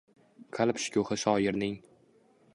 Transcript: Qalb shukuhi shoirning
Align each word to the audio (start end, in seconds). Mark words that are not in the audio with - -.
Qalb 0.57 0.81
shukuhi 0.85 1.19
shoirning 1.25 1.79